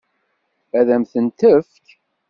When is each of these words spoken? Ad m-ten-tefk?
Ad 0.79 0.87
m-ten-tefk? 0.99 1.85